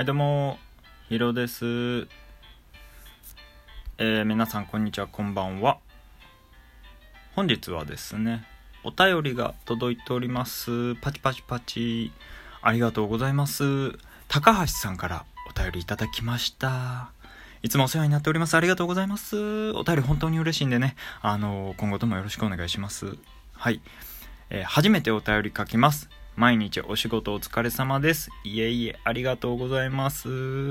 [0.00, 0.58] はいどうも
[1.10, 2.08] ヒロです。
[3.98, 5.76] えー、皆さんこんにちはこんばんは。
[7.36, 8.46] 本日はですね
[8.82, 10.94] お便りが届いております。
[11.02, 12.12] パチパチパチ。
[12.62, 13.92] ありがとうございます。
[14.28, 17.12] 高橋さんからお便りいただきました。
[17.62, 18.54] いつもお世話になっております。
[18.54, 19.72] ありがとうございます。
[19.72, 20.96] お便り本当に嬉しいんでね。
[21.20, 23.18] あの今後ともよろしくお願いします。
[23.52, 23.82] はい。
[24.48, 26.08] えー、初めてお便り書きます。
[26.40, 28.30] 毎日お仕事お疲れ様です。
[28.44, 30.70] いえいえ、ありがとうございます。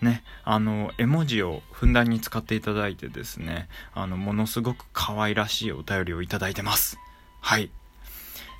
[0.00, 7.00] ね、あの、絵文字をふんだんに使っていただいてですね、あの、ものすごく可愛らしいお便りをいただいてます。
[7.40, 7.72] はい。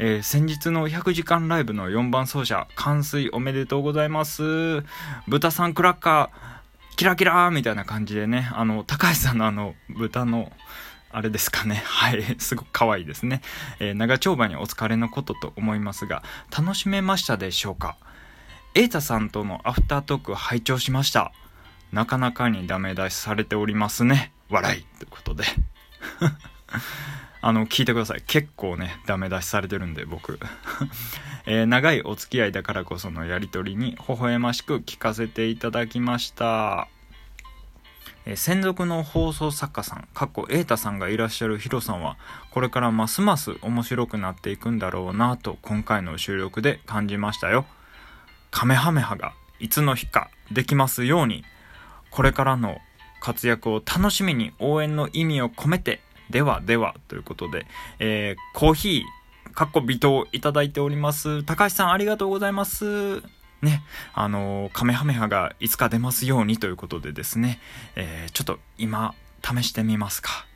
[0.01, 4.83] えー、先日の100時間ライブの4番奏者、完遂おめでとうございます。
[5.29, 10.51] 豚さんクラッカー、キラキラーみたいな感じでね、あの、高橋さんのあの、豚の、
[11.11, 11.83] あれですかね。
[11.87, 12.37] はい。
[12.39, 13.41] すごく可愛いですね。
[13.80, 16.23] えー、長丁場にお疲れのことと思いますが、
[16.57, 17.97] 楽しめましたでしょうか？
[18.75, 21.33] 瑛太さんとのアフタートーク拝聴しました。
[21.92, 24.33] なかなかにダメ出しされておりますね。
[24.50, 24.83] 笑い。
[24.98, 25.45] ということで。
[27.41, 28.22] あの、聞いてください。
[28.27, 30.39] 結構ね、ダメ出しされてるんで、僕。
[31.47, 36.89] えー、長いお付き合いだからこそのやりとりに、微笑ましく聞かせていただきました。
[38.31, 42.19] え専属の放送作家さん、かっこ瑛太さんがいらっしゃるヒロさんは、
[42.51, 47.65] これからますます面白くなっていくんだろうなと、今回の収録で感じましたよ。
[48.51, 51.43] カメハメハがいつの日かできますように、
[52.11, 52.79] これからの
[53.21, 57.67] 活躍を楽しみに応援の意味を込めて、ではではということで、
[57.99, 61.43] えー、コーヒー、かっこ微糖いただいております。
[61.45, 63.23] 高橋さんありがとうございます。
[63.62, 63.83] ね、
[64.14, 67.61] あの、カメハメハがいつか出ますようにということでですね、
[67.97, 70.47] えー、ちょっと今、試してみますか。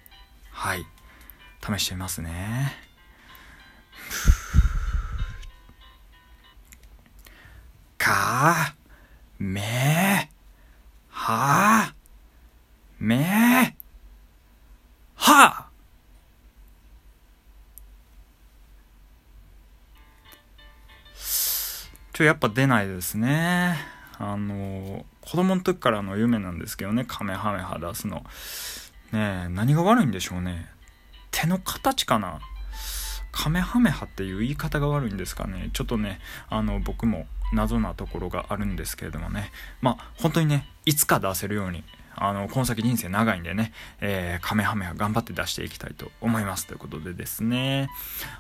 [0.51, 0.87] はい。
[1.61, 2.77] 試してみますね。
[7.99, 8.75] か、
[9.39, 10.31] め、
[11.09, 11.95] は、
[12.99, 13.77] め、
[22.13, 23.79] ちょ、やっぱ出ないですね。
[24.19, 28.25] あの、子供の時からの夢なんですけどね、カメハメハ出すの。
[29.13, 30.69] ねえ、何が悪いんでしょうね。
[31.31, 32.41] 手の形かな
[33.33, 35.71] カメハメハっていう言い方が悪いんですかね。
[35.73, 39.51] ちょっとね、あの、僕も謎なところがあるんですけれどもね。
[39.81, 41.83] まあ、本当にね、いつか出せるように
[42.15, 46.67] あの、この先人生長いんでね、えー、カメハメハ頑張って出していきたいと思います。
[46.67, 47.89] ということでですね。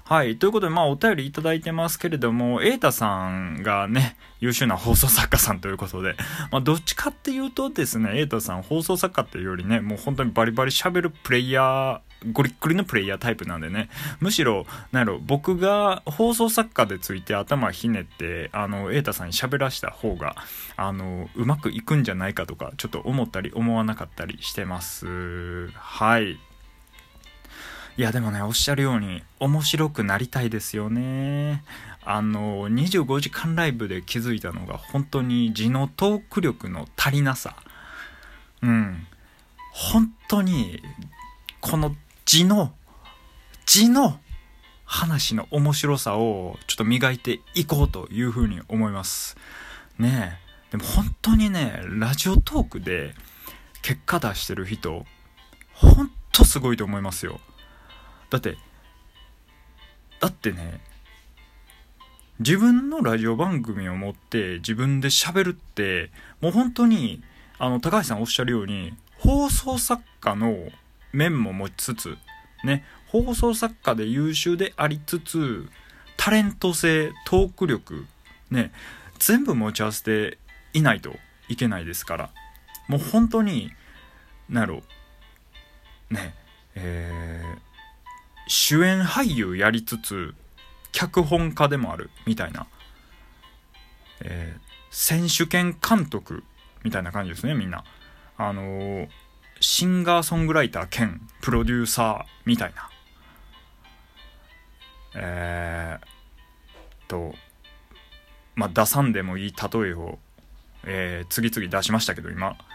[0.05, 0.37] はい。
[0.37, 6.15] ということで、まあ、お便りいただいてますけれども、瑛太さんがね、優秀な放送作家さんということで、
[6.51, 12.01] まあ、どっちかっていうとですね、瑛太さん放送作家っていうよりね、もう本当にバリバリ喋るプレイヤー、
[12.31, 13.89] ゴリッゴリのプレイヤータイプなんでね、
[14.21, 20.37] むしろ、なんやろ、僕が放送作家でついて頭ひねって、あの、瑛太さんに喋らした方が、
[20.77, 25.69] あの、うまくいくんじゃないかとか、ちょっと思ったり思わなかったりしてます。
[25.73, 26.39] はい。
[27.99, 31.63] いや、でもね、おっしゃるように、面白くなりたいですよね。
[32.05, 37.55] あの、25時間ライブで気づいたのが、本当に字のトーク力の足りなさ。
[38.63, 39.07] うん。
[39.73, 40.83] 本当に、
[41.61, 41.95] この
[42.25, 42.73] 字の、
[43.67, 44.19] 字の
[44.85, 49.37] 話の面白さをちょっと磨いていこうというふうに思います。
[49.99, 50.43] ねえ。
[50.73, 53.15] でも本当にね、ラジオトークで
[53.83, 55.05] 結果出してる人、
[55.75, 57.41] ほんとすごいと思いますよ。
[58.31, 58.57] だって、
[60.21, 60.81] だってね、
[62.39, 66.11] 自分のラジオ番組を持って自分で喋るって、
[66.41, 67.23] もう本当に、
[67.59, 70.71] あの、高橋さんおっしゃるように、放送作家の
[71.13, 72.19] 面も持ちつつ、
[72.65, 75.69] ね、放送作家で優秀でありつつ、
[76.17, 78.07] タレント性、トーク力、
[78.51, 78.73] ね、
[79.19, 80.39] 全部持ち合わせて
[80.73, 81.15] いないと
[81.49, 82.31] いけないですから、
[82.89, 83.71] もう本当に、
[84.49, 84.83] なろ、
[86.11, 86.35] ね、
[86.75, 87.59] えー、
[88.49, 90.35] 主演俳優やりつつ、
[90.93, 92.67] 脚本家でもある、みたいな、
[94.21, 94.61] えー、
[94.91, 96.45] 選手権監督、
[96.85, 97.85] みたいな感じですね、みんな。
[98.37, 99.09] あのー、
[99.63, 102.91] シンガーソングライター兼プロデューサーみたいな。
[105.15, 107.33] えー、と、
[108.57, 110.19] まあ、出さんでもいい例えを、
[110.85, 112.57] えー、次々出しましたけど、今。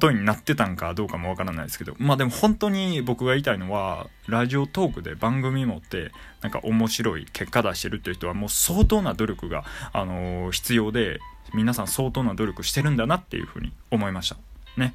[0.00, 11.20] 例えになってたんかどうかもわからないですけど、まあでも本当に僕が言いたいのは、ラジオトークで番組持って、なんか面白い結果出してるっていう人はもう相当な努力が、あのー、必要で、
[11.54, 14.36] 皆さん相当な努力してるんだなっていうふうに思いました。
[14.76, 14.94] ね。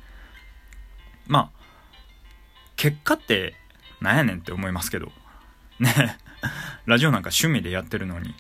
[1.28, 1.64] まあ、
[2.76, 3.56] 結果って
[4.02, 5.12] なんやねんって思いますけど。
[5.80, 6.18] ね。
[6.86, 8.36] ラジオなんか趣味でやってるのに。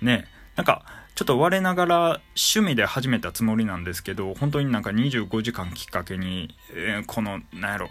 [0.00, 0.26] ね。
[0.56, 0.84] なんか、
[1.20, 1.96] ちょっと我ながら
[2.34, 7.90] 趣味で始めたつもりなんですけど、本当になんか25時間きっかけに、えー、この、なんやろ、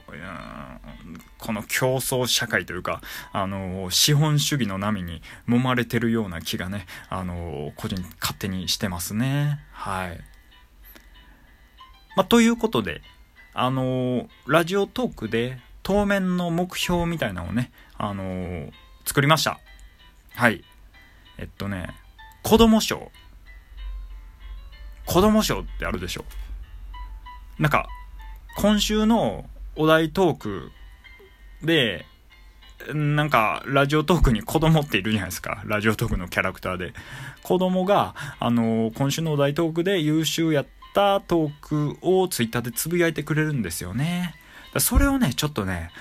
[1.37, 9.59] この競争社会というか、あのー、資本主義の波に揉まれてるような気がね、あのー、個人勝手にしてますね。
[9.73, 10.19] はい。
[12.15, 13.03] まあ、ということで、
[13.53, 18.71] あのラジオトークで当面の目標みたいなのをね、あの
[19.05, 19.59] 作りました。
[20.33, 20.63] はい。
[21.37, 21.89] えっとね、
[22.43, 23.11] 子供賞。
[25.05, 26.25] 子供賞ってあるでしょ。
[27.57, 27.87] なんか、
[28.57, 29.45] 今週の
[29.75, 30.71] お題トーク
[31.63, 32.05] で、
[32.93, 35.61] なんか、ラジオトークに子供っているじゃないですか。
[35.65, 36.93] ラジオトークのキャラクターで。
[37.43, 44.35] 子供が、あの今週のお題トークで優秀やったトークをツイッターでつぶやいてくれるんですよね。
[44.77, 45.91] それをね、ちょっとね、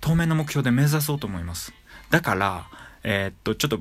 [0.00, 1.72] 当面の目標で目指そうと思います。
[2.10, 2.66] だから、
[3.04, 3.80] えー、っと、ちょっと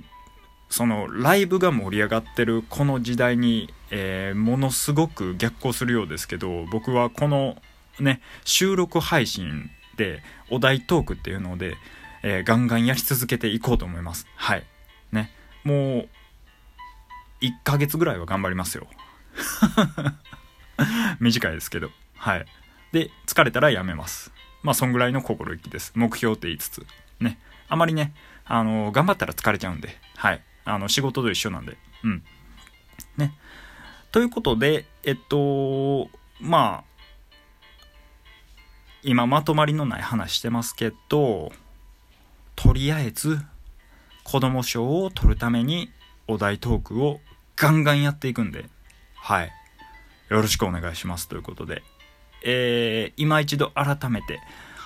[0.71, 7.61] そのライブが盛り上がってるこの時代に、えー、ものすごく逆行するようですけど僕はこの
[7.99, 11.75] ね収録配信でお題トークっていうので、
[12.23, 14.25] えー、ガンガンやり続けていこうと思います。
[14.37, 14.65] はい。
[15.11, 15.31] ね。
[15.65, 16.09] もう
[17.41, 18.87] 1ヶ月ぐらいは頑張りますよ。
[21.19, 21.91] 短いですけど。
[22.15, 22.45] はい。
[22.93, 24.31] で疲れたらやめます。
[24.63, 25.91] まあそんぐらいの心意気です。
[25.95, 26.85] 目標って言いつつ。
[27.19, 27.37] ね。
[27.67, 28.13] あまりね
[28.45, 29.99] あの頑張ったら疲れちゃうんで。
[30.15, 30.41] はい。
[30.65, 31.77] あの、仕事と一緒なんで。
[32.03, 32.23] うん。
[33.17, 33.33] ね。
[34.11, 36.09] ということで、えっと、
[36.39, 36.91] まあ、
[39.03, 41.51] 今まとまりのない話してますけど、
[42.55, 43.39] とりあえず、
[44.23, 45.91] 子供賞を取るために、
[46.27, 47.19] お題トークを
[47.55, 48.65] ガンガンやっていくんで、
[49.15, 49.51] はい。
[50.29, 51.83] よろしくお願いしますということで、
[52.43, 54.39] えー、今一度改めて、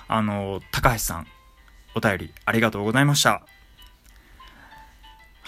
[0.08, 1.26] あの、高橋さん、
[1.94, 3.46] お便りありがとうございました。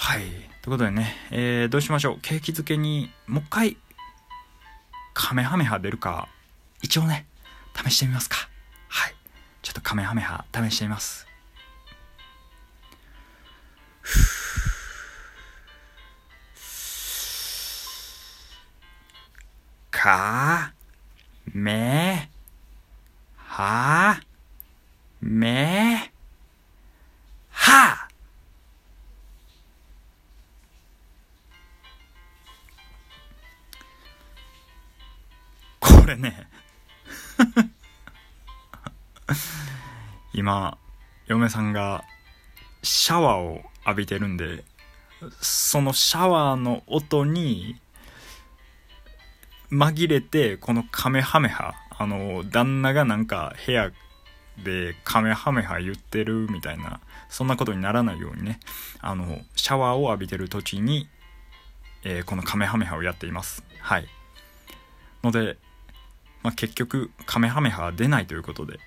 [0.08, 0.20] はい。
[0.20, 0.38] という
[0.70, 2.18] ことでね、えー、どうしましょう。
[2.22, 3.76] 景気づけに、もう一回、
[5.12, 6.28] カメハメハ出るか、
[6.80, 7.26] 一応ね、
[7.76, 8.48] 試してみますか。
[8.88, 9.14] はい。
[9.60, 11.26] ちょっとカメハメハ試してみます。
[19.90, 20.72] か、
[21.52, 22.07] め、
[36.08, 36.48] れね。
[40.32, 40.78] 今
[41.26, 42.04] 嫁さんが
[42.82, 44.64] シャワーを浴びてるんで
[45.40, 47.80] そのシャワーの音に
[49.70, 53.90] 紛れてこのカメハメハあの旦那がなんか部屋
[54.64, 58.60] でカメハメハ言ってるみたいなそんなことにならないようにね
[59.00, 61.08] あのシャワーを浴びてる時に、
[62.04, 63.64] えー、このカメハメハをやっています。
[63.80, 64.06] はい。
[65.22, 65.58] ので
[66.48, 68.80] まあ、結局カメハメハは出ないということで、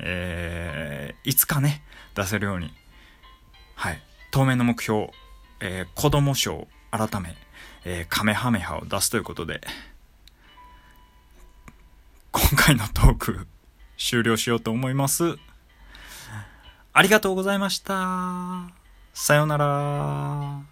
[0.00, 1.84] えー、いつかね
[2.16, 2.72] 出せるように
[3.76, 4.02] はい
[4.32, 5.10] 当面の目標、
[5.60, 7.36] えー、子供賞改め、
[7.84, 9.60] えー、カメハメハを出すということで
[12.32, 13.46] 今回のトーク
[13.96, 15.36] 終了しようと思います。
[16.94, 18.72] ありがとうございました。
[19.14, 20.71] さようなら。